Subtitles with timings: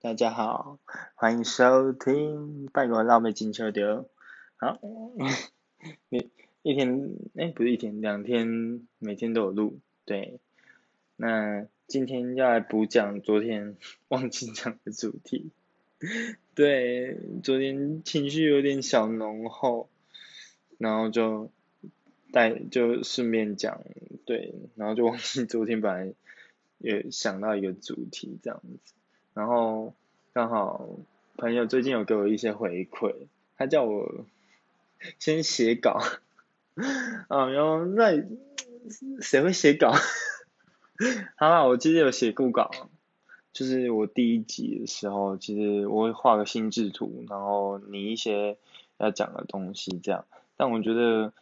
[0.00, 0.78] 大家好，
[1.14, 3.86] 欢迎收听《拜国老妹金秋丢》。
[4.56, 4.80] 好，
[6.08, 6.30] 一
[6.62, 9.78] 一天哎，不是一天，两天，每天都有录。
[10.04, 10.40] 对，
[11.16, 13.76] 那今天要来补讲昨天
[14.08, 15.50] 忘记讲的主题。
[16.54, 19.88] 对，昨天情绪有点小浓厚，
[20.78, 21.50] 然后就
[22.32, 23.82] 带就顺便讲，
[24.26, 26.14] 对，然后就忘记昨天本来
[26.78, 28.94] 也想到一个主题这样子。
[29.34, 29.94] 然后
[30.32, 30.88] 刚好
[31.36, 33.14] 朋友最近有给我一些回馈，
[33.56, 34.24] 他叫我
[35.18, 36.00] 先写稿，
[37.28, 38.24] 啊，然后那
[39.20, 39.92] 谁会写稿？
[41.36, 42.70] 好啦，我其实有写过稿，
[43.52, 48.56] 就是我第一集的时候，其实我会画个心智图，然后拟一些
[48.98, 50.24] 要讲的东西这样。
[50.56, 51.32] 但我觉得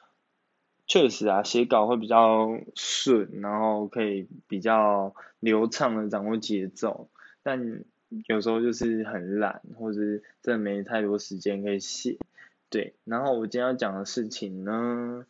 [0.87, 7.10] 确实啊，写稿会比较顺，然后可以比较流畅的掌握节奏。
[7.43, 7.85] 但
[8.27, 12.19] 有时候就是很懒，或者是真的没太多时间可以写，
[12.69, 12.95] 对。
[13.05, 15.25] 然后我今天要讲的事情呢，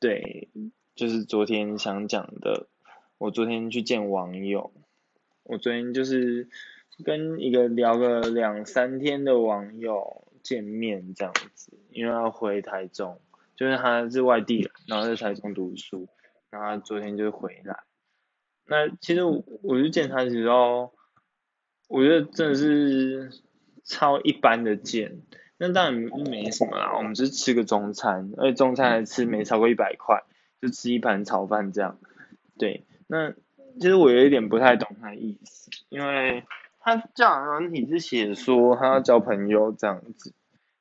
[0.00, 0.48] 对，
[0.94, 2.68] 就是昨天想讲的。
[3.18, 4.72] 我昨天去见网友，
[5.42, 6.48] 我昨天就是
[7.04, 13.20] 跟一个聊个两三天的网友见面这样子，因为要回台中，
[13.56, 16.08] 就是他是外地人，然后在台中读书，
[16.48, 17.84] 然后他昨天就回来。
[18.66, 20.94] 那其实我我就见他的时候。
[21.94, 23.30] 我觉得真的是
[23.84, 25.20] 超一般的贱，
[25.58, 25.94] 那当然
[26.28, 30.24] 没什么啦，我们是吃个中餐，而且中餐还吃没超过一百块，
[30.60, 32.00] 就吃一盘炒饭这样。
[32.58, 33.30] 对，那
[33.78, 36.42] 其实我有一点不太懂他意思，因为
[36.80, 40.34] 他讲软体是写说他要交朋友这样子，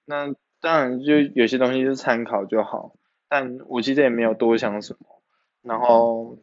[0.05, 2.95] 那当然就有些东西是参考就好，
[3.29, 5.21] 但我其实也没有多想什么，
[5.61, 6.39] 然后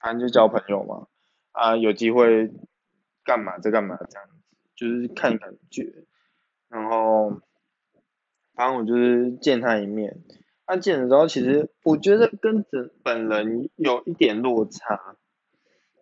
[0.00, 1.06] 反正就交朋友嘛，
[1.52, 2.50] 啊有机会。
[3.24, 6.04] 干嘛在干嘛这样子，就是看感觉，
[6.68, 7.40] 然后，
[8.54, 10.22] 反正我就是见他一面，
[10.66, 15.16] 他见的时候其实我觉得跟本本人有一点落差，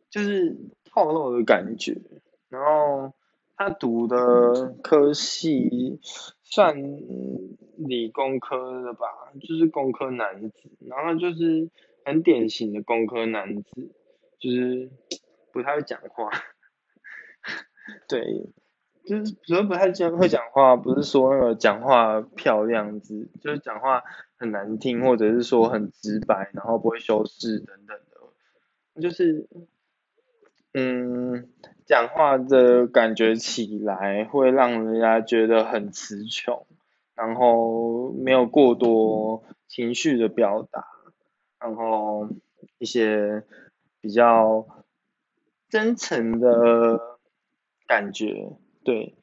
[0.09, 2.01] 就是透露的感觉，
[2.49, 3.13] 然后
[3.57, 6.01] 他读的科系
[6.43, 6.75] 算
[7.77, 9.07] 理工科的吧，
[9.41, 11.69] 就是工科男子，然后就是
[12.05, 13.91] 很典型的工科男子，
[14.39, 14.91] 就是
[15.53, 16.31] 不太会讲话。
[18.09, 18.51] 对，
[19.07, 24.03] 就是主要不太会讲话，不是说那个讲话漂亮子，就是讲话
[24.37, 29.49] 很难听，或者是说很直白，然后不会修饰等等的，就是
[30.75, 31.49] 嗯，
[31.87, 36.67] 讲话的感觉起来会让人家觉得很词穷，
[37.15, 40.87] 然后没有过多情绪的表达，
[41.59, 42.29] 然后
[42.79, 43.45] 一些
[44.01, 44.67] 比较
[45.69, 47.10] 真诚的。
[47.91, 48.53] 感觉
[48.85, 49.17] 对，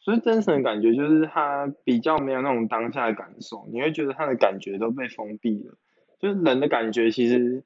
[0.00, 5.78] 所以真实的感觉就是他比较没有那种当下的感受，你会觉得他的感觉都被封闭了。
[6.18, 7.62] 就是人的感觉其实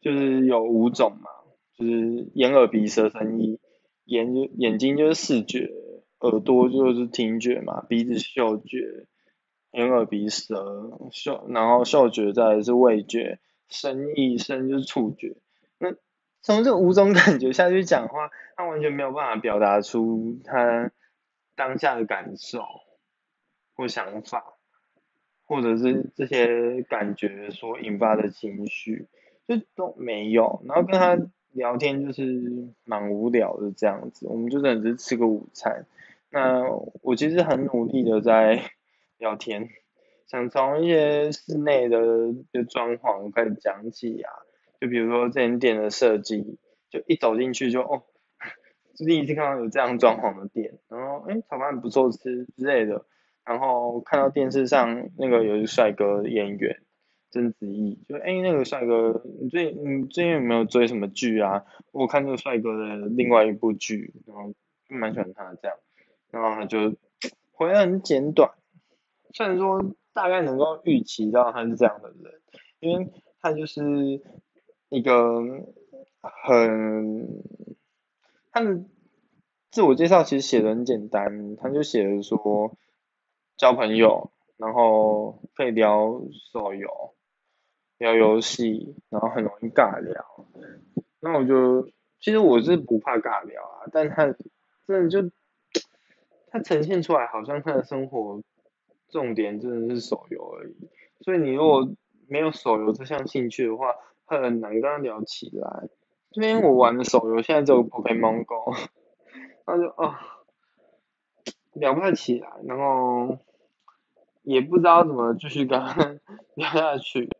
[0.00, 1.28] 就是有五种嘛，
[1.76, 3.58] 就是眼耳鼻舌身意，
[4.04, 5.72] 眼眼睛就是视觉，
[6.20, 9.06] 耳朵就是听觉嘛，鼻子嗅觉，
[9.72, 15.36] 眼耳鼻舌嗅，然后嗅觉再是味觉，声意声就是触觉。
[16.48, 18.30] 从这五种感觉下去讲话。
[18.56, 20.90] 他完全没有办法表达出他
[21.54, 22.64] 当下的感受
[23.74, 24.54] 或想法，
[25.44, 29.08] 或者是这些感觉所引发的情绪，
[29.46, 30.62] 就都没有。
[30.66, 31.18] 然后跟他
[31.52, 35.84] 聊天就是蛮无聊的这样子，我们就只是吃个午餐。
[36.30, 36.64] 那
[37.02, 38.62] 我其实很努力的在
[39.18, 39.68] 聊天，
[40.26, 41.98] 想从一些室内的
[42.52, 44.32] 就装潢开始讲起啊，
[44.80, 46.58] 就比如说这间店的设计，
[46.90, 48.04] 就一走进去就哦。
[49.06, 53.06] 第一次看到有这样装潢的店，然后哎，炒饭不错吃之类的，
[53.44, 56.82] 然后看到电视上那个有一个帅哥演员
[57.30, 61.64] 曾子毅，就哎那个帅哥，你最你最近有没有追什么剧啊？
[61.92, 64.52] 我看那个帅哥的另外一部剧，然后
[64.88, 65.76] 蛮喜欢他这样，
[66.32, 66.96] 然后他就
[67.52, 68.50] 回来很简短，
[69.32, 72.40] 虽然说大概能够预期到他是这样的人，
[72.80, 74.20] 因为他就是
[74.88, 75.42] 一个
[76.20, 77.42] 很。
[78.50, 78.82] 他的
[79.70, 82.76] 自我介绍其实写的很简单，他就写了说
[83.56, 86.20] 交朋友，然后可以聊
[86.50, 87.14] 手游、
[87.98, 90.24] 聊游戏，然后很容易尬聊。
[91.20, 91.88] 那我就
[92.18, 94.34] 其实我是不怕尬聊啊，但他
[94.86, 95.30] 真的就
[96.48, 98.42] 他呈现出来好像他的生活
[99.08, 100.88] 重点真的是手游而已。
[101.20, 101.88] 所以你如果
[102.26, 103.94] 没有手游这项兴趣的话，
[104.36, 105.88] 很难跟他聊起来。
[106.32, 108.72] 因为我玩的手游现在只有 Pokemon Go，
[109.64, 110.14] 然后就哦，
[111.72, 113.38] 聊不太起来，然后
[114.42, 116.18] 也不知道怎么继续跟他
[116.54, 117.30] 聊下去。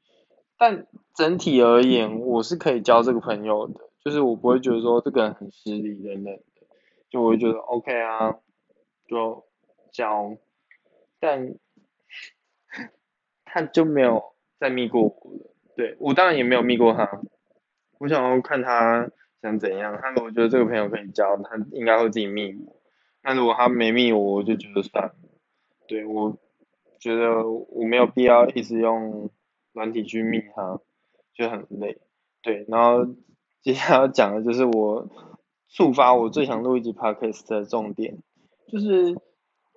[0.57, 6.43] 但整体而言，我是可以交这个朋友的，就是我不会觉得说这个人很失礼等等的，
[7.11, 8.39] 就我会觉得 OK 啊，
[9.07, 9.45] 就
[9.93, 10.37] 交。
[11.21, 11.55] 但
[13.45, 17.09] 他就没有再密过我了，对我当然也没有密过他。
[17.99, 19.09] 我想要看他
[19.41, 22.75] 想怎样，他如果觉得这个朋友可以交，他应该会自己密我。
[23.23, 25.15] 那如果他没密我，我就觉得算了。
[25.87, 26.37] 对我
[26.99, 29.31] 觉得我没有必要一直用
[29.73, 30.81] 软体去密他，
[31.33, 32.01] 就很累。
[32.43, 33.15] 对，然后
[33.63, 35.09] 接下来要讲的就是我
[35.69, 38.19] 触发我最想录一集 podcast 的重点，
[38.67, 39.17] 就是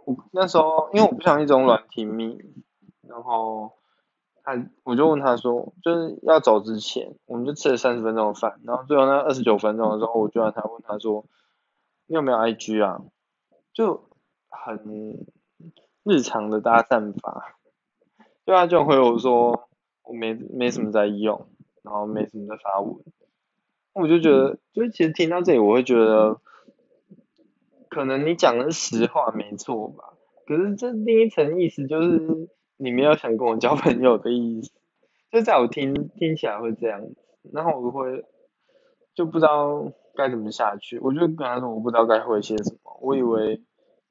[0.04, 2.40] 我那时候因为我不想一种软体密，
[3.08, 3.74] 然后。
[4.44, 11.26] 他我就问他说，就是要走之前，我们就吃了三十分钟的饭，然后最后那二十九分钟的时候，我就让他问他说，
[12.08, 13.02] 你有没有 IG 啊？
[13.74, 14.10] 就
[14.50, 15.26] 很
[16.04, 17.58] 日常的搭讪法，
[18.44, 19.70] 对他就回我说，
[20.04, 21.48] 我没没什么在用，
[21.84, 22.98] 然后没什么在发文，
[23.94, 26.42] 我就觉得，就其实听到这里，我会觉得，
[27.90, 30.14] 可能你讲的是实话没错吧，
[30.48, 32.50] 可是这另一层意思就是。
[32.84, 34.72] 你没有想跟我交朋友的意思，
[35.32, 37.00] 就在我听听起来会这样，
[37.54, 38.26] 然后我会
[39.14, 43.62] 就不知道该怎么下去，我就跟他说我不知道该回些什么，我以为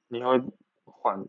[0.06, 0.40] 你会
[0.84, 1.26] 换，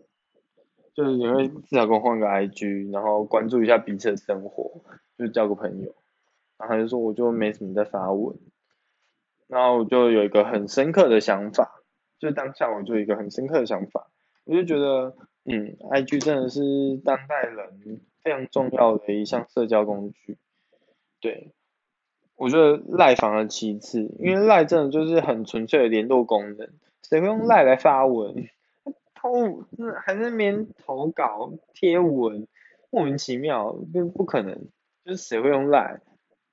[0.94, 4.84] 就是你会至少跟我换个 IG，然后关注一下彼此的生活，
[5.18, 5.96] 就交个朋友，
[6.60, 8.38] 然后他就说我就没什么在发文，
[9.48, 11.82] 然后我就有一个很深刻的想法，
[12.20, 14.12] 就当下我就有一个很深刻的想法，
[14.46, 15.16] 我就觉得。
[15.44, 20.38] 嗯，IG 真的是当代人非常重要的一项社交工具。
[21.20, 21.52] 对，
[22.36, 26.70] 我觉得赖反而其次，因为赖真的就是很纯粹的联络功能，
[27.02, 28.48] 谁会用赖来发文？
[29.16, 29.64] 投
[30.06, 32.48] 还在那边投稿贴文，
[32.92, 34.68] 莫名其妙，不不可能，
[35.04, 36.02] 就是谁会用赖？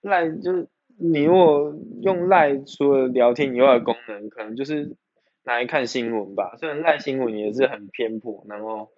[0.00, 4.96] 赖就是你如果用赖，除了聊天以外的功能，可能就是。
[5.44, 8.90] 拿来看新闻吧，虽然赖新闻也是很偏颇，然后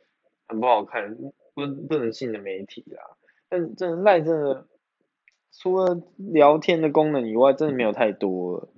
[0.49, 1.17] 很不好看，
[1.55, 3.03] 不不能信的媒体啦。
[3.49, 4.67] 但真的赖真的，
[5.53, 8.69] 除了聊天的功能以外，真的没有太多了。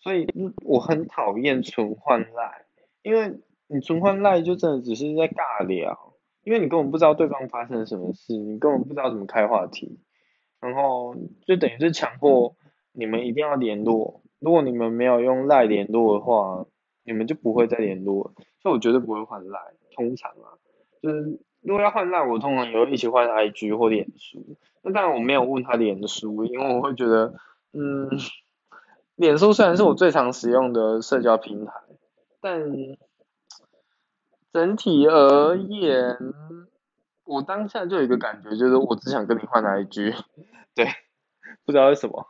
[0.00, 0.26] 所以
[0.64, 2.66] 我很讨厌存换赖，
[3.02, 9.98] 因为你存换赖就真的只是在尬聊，因为你根本不知道对方发生了什么事，你根本不知道怎么开话题，
[10.60, 11.16] 然后
[11.46, 12.54] 就等于是强迫
[12.92, 14.22] 你们一定要联络。
[14.40, 16.66] 如果你们没有用赖联络的话，
[17.04, 19.60] 你们就不会再联络，所以我绝对不会换赖。
[19.94, 20.58] 通常啊，
[21.02, 24.56] 就是如果要换赖，我通常也会一起换 IG 或脸书。
[24.82, 27.34] 那当然我没有问他脸书，因为我会觉得，
[27.72, 28.08] 嗯，
[29.16, 31.72] 脸书虽然是我最常使用的社交平台，
[32.40, 32.72] 但
[34.52, 36.18] 整体而言，
[37.24, 40.14] 我当下就有一个感觉，就是我只想跟你换 IG，
[40.74, 40.86] 对，
[41.64, 42.26] 不知道为什么。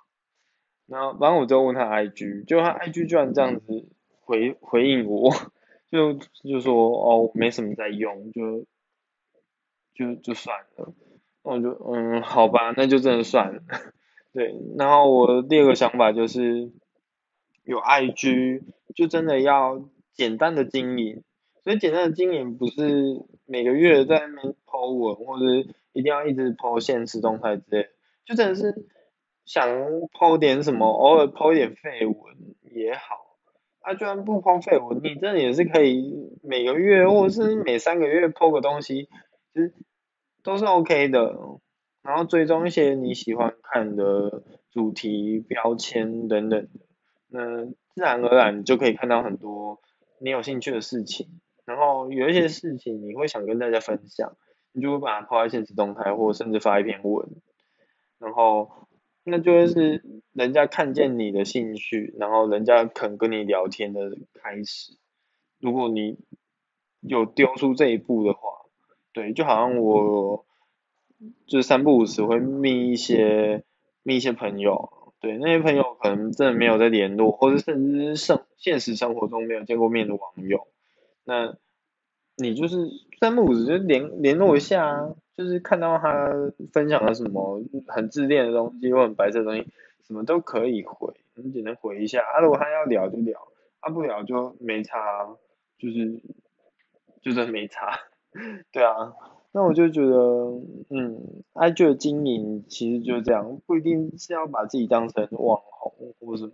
[0.86, 3.88] 然后，反正我就问他 IG，就他 IG 居然这样子。
[4.24, 5.30] 回回应我，
[5.90, 8.64] 就就说哦，没什么在用，就
[9.94, 10.92] 就就算了，
[11.42, 13.62] 我就嗯，好吧，那就真的算了。
[14.32, 16.72] 对，然后我第二个想法就是，
[17.64, 18.62] 有 IG
[18.96, 21.22] 就真的要简单的经营，
[21.62, 25.44] 所以简单的经营不是每个月在那边 po 文，或者
[25.92, 27.88] 一定要一直 po 现实动态之类，
[28.24, 28.88] 就真的是
[29.44, 29.68] 想
[30.10, 32.16] po 点什么，偶尔 po 一点废文
[32.74, 33.23] 也好。
[33.84, 39.10] 他居然不荒废我，你真的也是可以每个月或者是每三个月抛个东西，
[39.52, 39.74] 其实
[40.42, 41.36] 都是 OK 的。
[42.02, 46.66] 然后追踪一些你喜欢看的主题标签等等，
[47.28, 49.80] 那自然而然你就可以看到很多
[50.18, 51.28] 你有兴趣的事情。
[51.66, 54.36] 然后有一些事情你会想跟大家分享，
[54.72, 57.28] 你就会把它抛在现实动态，或甚至发一篇文，
[58.18, 58.88] 然后。
[59.24, 64.96] 那就会是人家看见你的兴趣，然后人家肯跟你聊天的开始。
[65.58, 66.18] 如果你
[67.00, 68.40] 有丢出这一步的话，
[69.12, 70.44] 对，就好像我
[71.46, 73.64] 就是三不五时会密一些
[74.02, 80.66] 密一些朋友，对，那些朋友可能真的没有在联络，或者甚至是生现实生活中没有见过面的网友，
[81.24, 81.56] 那
[82.36, 82.76] 你就是
[83.20, 85.14] 三不五时就联联络一下啊。
[85.36, 86.32] 就是看到他
[86.72, 89.66] 分享了什么很自恋的东西或很白色的东西，
[90.06, 92.20] 什么都可以回，你只能回一下。
[92.22, 93.48] 啊，如果他要聊就聊，
[93.80, 95.36] 他不聊就没差，
[95.78, 96.20] 就是
[97.22, 97.98] 就是没差。
[98.72, 99.14] 对啊，
[99.52, 100.14] 那我就觉得，
[100.90, 106.52] 嗯，IG 的经营其实就是这样，不一定是要把自己当成网红或什么，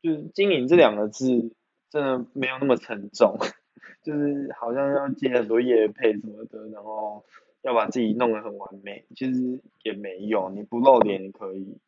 [0.00, 1.52] 就是经营这两个字
[1.90, 3.36] 真的没有那么沉重，
[4.02, 7.24] 就是好像要接很多业配什么的，然后
[7.62, 11.78] 要把自己弄得很完美，其实也没用，你不露脸也可以，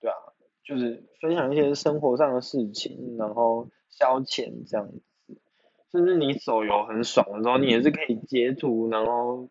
[0.00, 0.14] 对啊，
[0.64, 5.02] 就是分享一些生活上的事情，然后消遣这样子，
[5.90, 9.48] 甚至你手游很爽的时候，你也是可以截图，然后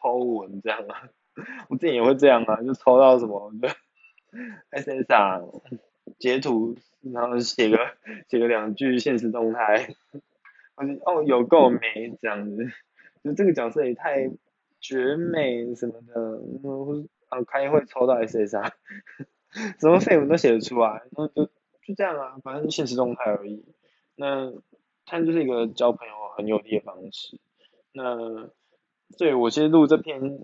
[0.00, 1.08] po 文这样啊，
[1.68, 3.68] 我自己也会这样啊，就抽到什么的
[4.70, 5.60] SSR
[6.18, 6.76] 截图，
[7.12, 7.78] 然后写个
[8.28, 9.94] 写个两句现实动态，
[10.76, 12.66] 我就哦有够美这样子，
[13.22, 14.30] 就这个角色也太
[14.82, 16.14] 绝美什么的，
[16.62, 16.94] 然后
[17.28, 18.72] 啊开会抽到 SSR，
[19.78, 23.64] 什么废文都写得出来，然后就就这样啊，反正现实动态而已。
[24.16, 24.52] 那
[25.06, 27.40] 它就是一个交朋友很有利的方式。
[27.92, 28.50] 那
[29.16, 30.38] 对我其实录这篇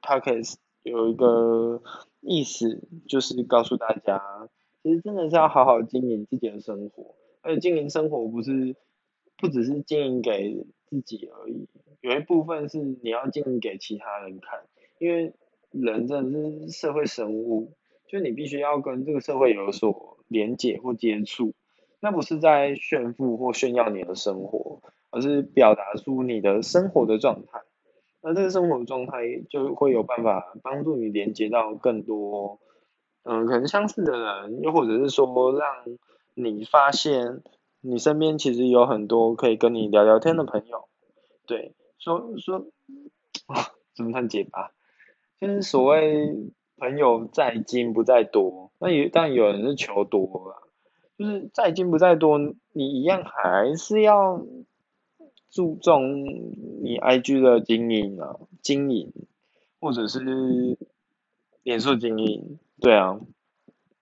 [0.00, 1.82] podcast 有一个
[2.20, 4.48] 意思，就是告诉大家，
[4.82, 8.76] 其实真的是要好好经营自己的生活，而且经营生活不是
[9.36, 11.68] 不只是经营给自己而已，
[12.00, 14.60] 有一部分是你要经营给其他人看，
[14.98, 15.32] 因为
[15.70, 17.72] 人真的是社会生物，
[18.06, 21.52] 就你必须要跟这个社会有所连结或接触，
[22.00, 27.60] 那不是在炫富或炫耀你的生活，而是表达出你的生活的状态。
[28.22, 32.58] 那这个生活状态就会有办法帮助你连接到更多，
[33.22, 35.68] 嗯，可能相似的人，又或者是说让
[36.34, 37.42] 你发现
[37.80, 40.88] 你身边其实有很多可以跟你聊聊天的朋友。
[41.46, 42.66] 对，说说，
[43.94, 44.72] 怎么算解吧？
[45.40, 50.56] 就是所谓朋友在精不在多，那也但有人是求多啦，
[51.18, 52.38] 就是在精不在多，
[52.72, 54.44] 你一样还是要。
[55.48, 56.24] 注重
[56.82, 59.10] 你 IG 的经营啊，经营，
[59.80, 60.76] 或者是
[61.62, 63.18] 脸书经营，对啊，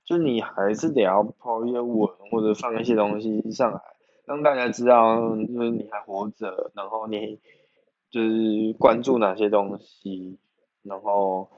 [0.05, 3.81] 就你还是得要抛一些文或者放一些东西上来，
[4.27, 7.41] 让大家知道就是你还活着，然后你
[8.11, 10.39] 就是关注哪些东西，
[10.83, 11.49] 然后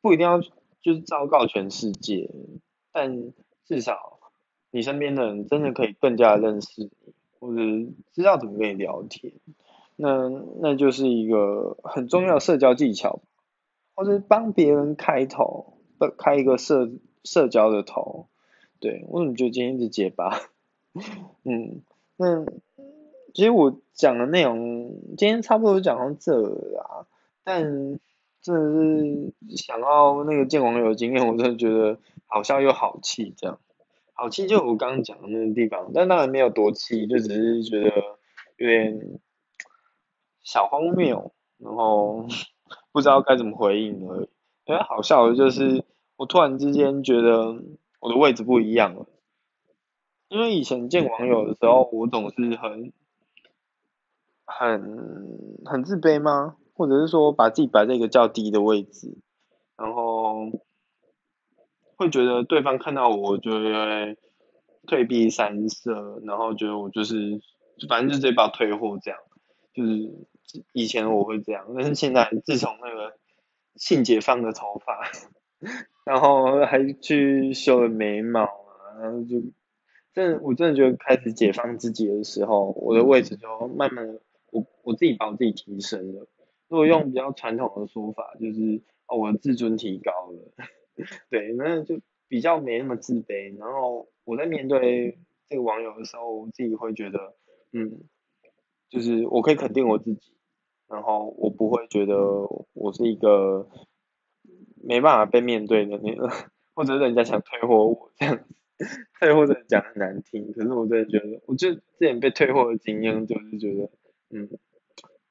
[0.00, 2.30] 不一定要就是昭告全世界，
[2.92, 3.32] 但
[3.64, 4.20] 至少
[4.70, 6.90] 你身边的人真的可以更加认识你。
[7.38, 7.60] 或者
[8.12, 9.34] 知道怎么跟你聊天，
[9.94, 10.26] 那
[10.58, 13.20] 那就是一个很重要的社交技巧，
[13.94, 16.90] 或者帮别人开头，不开一个社
[17.26, 18.28] 社交的头，
[18.80, 20.40] 对，为什么就今天一直结巴？
[21.44, 21.82] 嗯，
[22.16, 22.46] 那
[23.34, 27.06] 其实我讲的内容今天差不多讲到这啦，
[27.44, 28.00] 但
[28.40, 33.58] 真的是想到那个见网友的经验，我真的觉得好笑又好气这样。
[34.14, 37.92] 好气就我刚刚讲的那个地方，但当然没有多气，就只是觉得
[38.56, 39.20] 有点
[40.42, 42.24] 小荒谬，然后
[42.92, 44.28] 不知道该怎么回应而已。
[44.64, 45.84] 因为好笑的就是，
[46.16, 47.62] 我突然之间觉得
[48.00, 49.06] 我的位置不一样了。
[50.28, 52.92] 因为以前见网友的时候，我总是很
[54.44, 56.56] 很很自卑吗？
[56.74, 59.18] 或者是说把自己摆在一个较低的位置，
[59.76, 60.50] 然后。
[61.98, 64.18] 会觉得对方看到我就会
[64.86, 67.40] 退避三舍，然后觉得我就是
[67.88, 69.18] 反正就直接把退货这样，
[69.72, 70.26] 就是
[70.74, 73.16] 以前我会这样，但是现在自从那个
[73.76, 75.10] 性解放的头发，
[76.04, 79.42] 然后还去修了眉毛啊，然后就
[80.12, 84.20] 真的我真的觉得开始解放自己的时候，我的位置就慢慢的
[84.50, 86.26] 我我自己把我自己提升了。
[86.68, 90.52] 如果用比较传统的说法，就是哦我的自尊提高了。
[91.28, 93.56] 对，那就比较没那么自卑。
[93.58, 97.34] 然后我在面对这个网友的时候，我自己会觉得，
[97.72, 98.00] 嗯，
[98.88, 100.32] 就是我可以肯定我自己，
[100.88, 102.16] 然后我不会觉得
[102.72, 103.68] 我是一个
[104.86, 106.28] 没办法被面对的那个，
[106.74, 108.36] 或者人家想退货我这样。
[108.78, 108.84] 子，
[109.18, 113.90] 退货真的讲很难听，可是我真的觉得，我就之前被退货的经验就是觉得，
[114.30, 114.48] 嗯，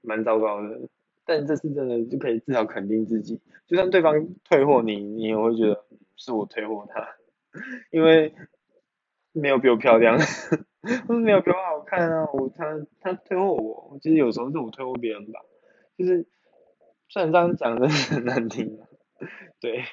[0.01, 0.79] 蛮糟糕的。
[1.27, 5.85] 但这次真的就可以至少肯定自己，就算对方退货你，你也会觉得
[6.15, 7.07] 是我退货他，
[7.91, 8.33] 因为
[9.31, 10.17] 没有比我漂亮，
[11.07, 15.39] 没有比我好看啊，我他他退货我，其实有时候是我退货别人吧，
[15.97, 16.25] 就是
[17.09, 18.79] 虽然这样讲的很难听，
[19.59, 19.83] 对，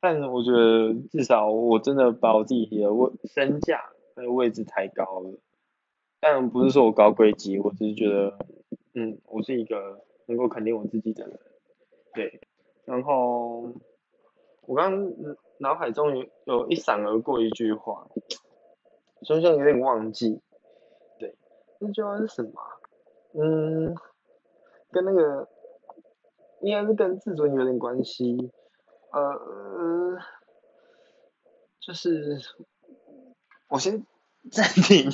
[0.00, 5.38] 但是我觉得至少我真的把我自己的位身价那个位置抬高了，
[6.20, 8.38] 但不是说我高贵级，我只是觉得，
[8.94, 10.04] 嗯，我是一个。
[10.30, 11.40] 能够肯定我自己的人，
[12.12, 12.38] 对，
[12.84, 13.72] 然后
[14.66, 15.10] 我刚
[15.56, 18.06] 脑海中有有一闪而过一句话，
[19.26, 20.42] 好像有点忘记，
[21.18, 21.34] 对，
[21.78, 22.52] 那句话是什么？
[23.32, 23.94] 嗯，
[24.90, 25.48] 跟那个
[26.60, 28.50] 应该是跟自尊有点关系，
[29.10, 30.18] 呃，
[31.80, 32.40] 就是
[33.68, 34.04] 我先
[34.50, 35.10] 暂停，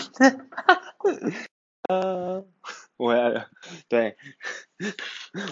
[1.88, 2.44] 呃，
[2.96, 3.48] 我回来了，
[3.88, 4.16] 对，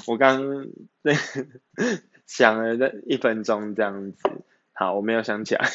[0.07, 0.67] 我刚
[2.27, 4.23] 想了这一分钟这样子，
[4.73, 5.69] 好，我没有想起来，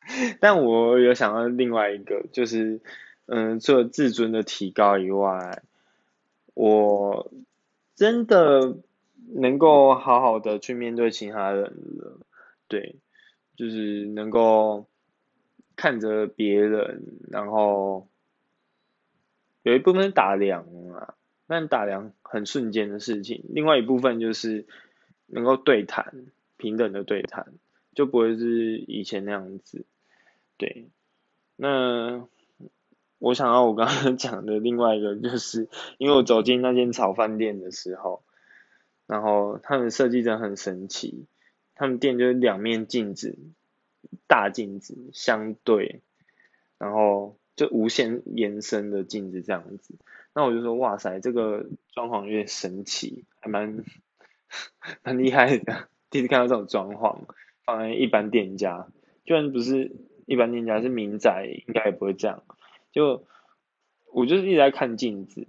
[0.40, 2.80] 但我有想到另外一个，就是
[3.26, 5.62] 嗯，除了自尊的提高以外，
[6.54, 7.30] 我
[7.94, 8.76] 真的
[9.34, 11.62] 能够好好的去面对其他人
[11.98, 12.20] 了，
[12.68, 12.96] 对，
[13.56, 14.86] 就是能够
[15.76, 18.08] 看着别人，然后
[19.62, 21.14] 有一部分打量啊，
[21.46, 24.66] 但打量很瞬间的事情，另外一部分就是
[25.26, 27.54] 能够对谈，平等的对谈，
[27.94, 29.84] 就不会是以前那样子，
[30.56, 30.88] 对，
[31.56, 32.26] 那。
[33.18, 38.22] 我想到我刚刚讲的另外一个，就是因为我走进那间炒饭店的时候，
[39.06, 41.26] 然后他们设计真的很神奇，
[41.74, 43.38] 他们店就是两面镜子，
[44.26, 46.02] 大镜子相对，
[46.78, 49.94] 然后就无限延伸的镜子这样子，
[50.34, 53.84] 那我就说哇塞，这个装潢有点神奇，还蛮
[55.02, 57.20] 蛮厉害的，第一次看到这种装潢
[57.64, 58.88] 放在一般店家，
[59.24, 59.92] 就算不是
[60.26, 62.42] 一般店家是民宅，应该也不会这样。
[62.92, 63.26] 就
[64.12, 65.46] 我就是一直在看镜子，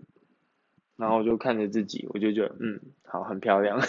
[0.97, 3.79] 然后就看着自己，我就觉得嗯，好，很漂亮。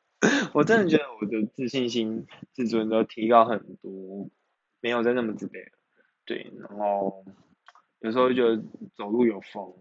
[0.52, 4.28] 我真的觉得我的自信心、自尊都提高很多，
[4.80, 5.72] 没有再那么自卑了。
[6.24, 7.24] 对，然后
[8.00, 8.62] 有时候觉得
[8.94, 9.72] 走路有风，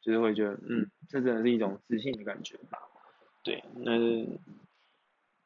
[0.00, 2.78] 就是会觉得嗯，这真的是一种自信的感觉吧。
[3.42, 3.92] 对，那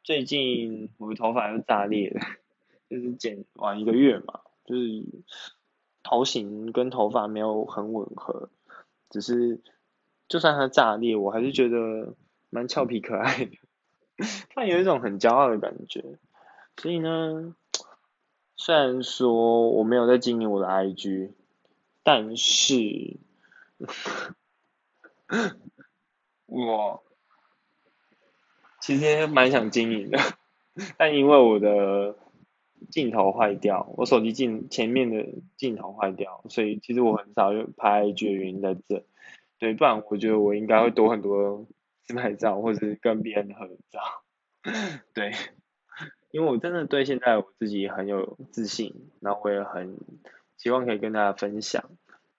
[0.02, 2.20] 最近我的头发又炸裂了，
[2.90, 5.04] 就是剪完一个月嘛，就是。
[6.00, 8.48] 头型跟头发没有很吻合，
[9.10, 9.60] 只是
[10.28, 12.14] 就算它炸裂，我还是觉得
[12.50, 13.50] 蛮俏皮可爱的，
[14.54, 16.04] 它有一种很骄傲的感觉。
[16.76, 17.54] 所以呢，
[18.56, 21.30] 虽然说我没有在经营我的 IG，
[22.02, 23.16] 但是
[26.46, 27.02] 我
[28.80, 30.18] 其实蛮想经营的，
[30.96, 32.16] 但因为我的。
[32.92, 35.26] 镜头坏掉，我手机镜前面的
[35.56, 39.04] 镜头坏掉，所以其实我很少用拍 IG 的原因在这。
[39.58, 41.66] 对，不然我觉得我应该会多很多
[42.04, 44.00] 自拍照，或者是跟别人合照。
[45.14, 45.32] 对，
[46.30, 49.98] 因为我真的对现在我自己很有自信，然后我也很
[50.56, 51.84] 希望可以跟大家分享。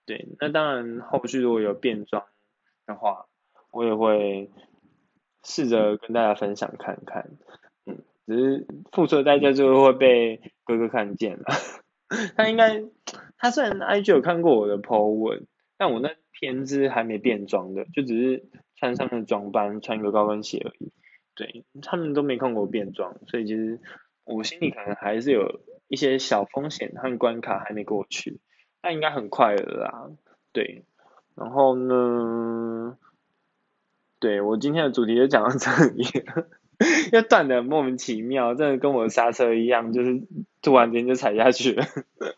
[0.05, 2.25] 对，那当然后续如果有变装
[2.85, 3.25] 的话，
[3.71, 4.49] 我也会
[5.43, 7.29] 试着跟大家分享看看。
[7.85, 11.45] 嗯只是付出的代价就会被哥哥看见了。
[12.37, 12.83] 他应该，
[13.37, 15.47] 他虽然 IG 有看过我的 po 文，
[15.79, 18.43] 但我那天是还没变装的，就只是
[18.75, 20.91] 穿上了装扮，穿一个高跟鞋而已。
[21.33, 23.79] 对他们都没看过变装，所以其实
[24.25, 28.39] 我心里可能还是有一些小风险和关卡还没过去，
[28.81, 30.11] 但应该很快了啦。
[30.51, 30.83] 对，
[31.35, 32.97] 然后呢，
[34.19, 36.03] 对我今天的主题就讲到这里。
[37.11, 40.21] 要断的莫名其妙，真的跟我刹车一样，就是
[40.61, 41.83] 突然间就踩下去了。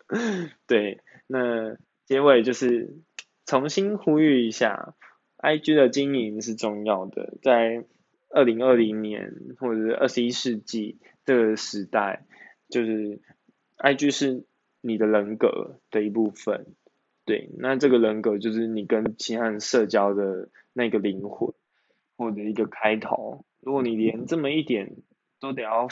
[0.66, 2.96] 对，那结尾就是
[3.46, 4.96] 重新呼吁一下
[5.38, 7.86] ，IG 的经营是重要的，在
[8.30, 12.26] 二零二零年或者是二十一世纪这个时代，
[12.70, 13.20] 就是
[13.78, 14.46] IG 是
[14.80, 16.68] 你的人格的一部分。
[17.26, 21.54] 对，那这个人格就是你跟其他人社交的那个灵魂，
[22.18, 23.46] 或者一个开头。
[23.60, 24.96] 如果你连这么一点
[25.40, 25.88] 都得要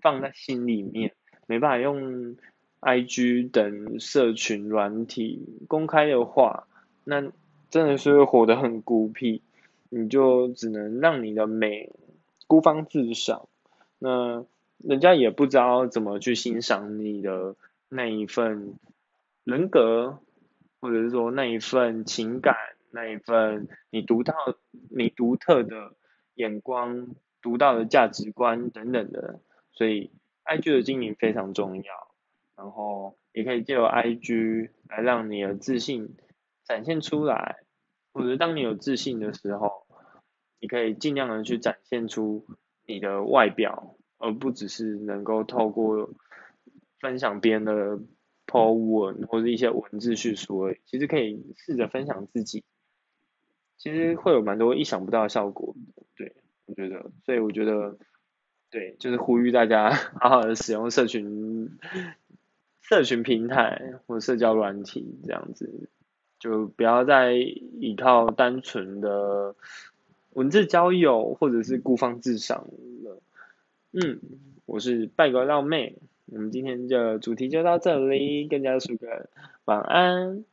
[0.00, 1.14] 放在心里面，
[1.46, 2.36] 没办法用
[2.80, 6.66] I G 等社群软体公开的话，
[7.06, 7.32] 那
[7.70, 9.40] 真的是活得很孤僻。
[9.88, 11.90] 你就只能让你的美
[12.46, 13.48] 孤芳自赏，
[13.98, 14.44] 那
[14.76, 17.56] 人家也不知道怎么去欣赏你的
[17.88, 18.74] 那一份
[19.44, 20.18] 人格，
[20.80, 22.56] 或者是说那一份情感，
[22.90, 24.34] 那一份你独到、
[24.90, 25.94] 你独特的。
[26.36, 29.40] 眼光、独到的价值观等等的，
[29.72, 30.10] 所以
[30.44, 32.08] IG 的经营非常重要。
[32.58, 36.14] 然后也可以借由 IG 来让你的自信
[36.66, 37.60] 展现出来，
[38.12, 39.86] 或者当你有自信的时候，
[40.60, 42.44] 你可以尽量的去展现出
[42.84, 46.10] 你的外表，而不只是能够透过
[47.00, 48.00] 分享别人的
[48.46, 50.78] po 文或者一些文字叙述而已。
[50.84, 52.64] 其实可以试着分享自己。
[53.78, 55.76] 其实会有蛮多意想不到的效果，
[56.16, 57.98] 对，我觉得，所以我觉得，
[58.70, 61.78] 对，就是呼吁大家好好的使用社群，
[62.80, 65.90] 社群平台或社交软体这样子，
[66.46, 69.56] 就不要再依靠单纯的
[70.32, 72.68] 文字交友或者是孤芳自赏
[73.02, 73.20] 了。
[73.90, 74.20] 嗯，
[74.64, 79.28] 我是拜哥浪妹，我们今天的主题就到这里，跟大家说个
[79.64, 80.44] 晚安。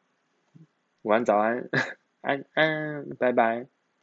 [1.03, 1.69] 晚安早安，
[2.21, 3.67] 安安，拜拜。